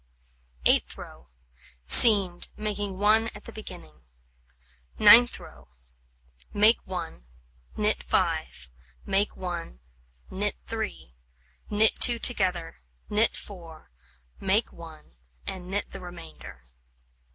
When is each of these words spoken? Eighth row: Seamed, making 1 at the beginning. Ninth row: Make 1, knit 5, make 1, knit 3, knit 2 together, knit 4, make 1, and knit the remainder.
Eighth 0.65 0.97
row: 0.97 1.27
Seamed, 1.85 2.49
making 2.57 2.97
1 2.97 3.27
at 3.35 3.43
the 3.45 3.51
beginning. 3.51 4.01
Ninth 4.97 5.39
row: 5.39 5.67
Make 6.55 6.79
1, 6.87 7.27
knit 7.77 8.01
5, 8.01 8.71
make 9.05 9.35
1, 9.37 9.79
knit 10.31 10.55
3, 10.65 11.13
knit 11.69 11.99
2 11.99 12.17
together, 12.17 12.77
knit 13.11 13.37
4, 13.37 13.91
make 14.39 14.73
1, 14.73 15.17
and 15.45 15.69
knit 15.69 15.91
the 15.91 15.99
remainder. 15.99 16.63